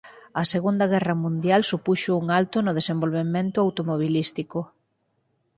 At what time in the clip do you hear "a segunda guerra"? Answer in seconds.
0.41-1.15